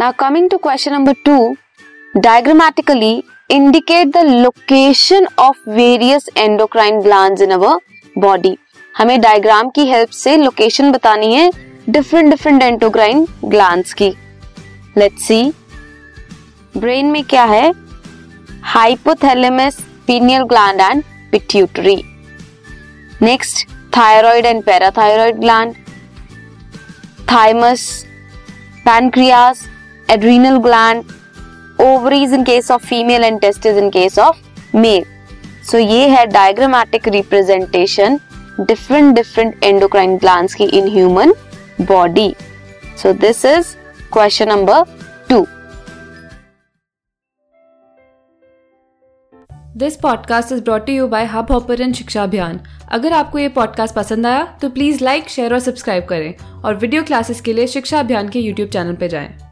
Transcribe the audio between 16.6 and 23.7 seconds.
Brain में क्या है? Hypothalamus pineal gland and pituitary next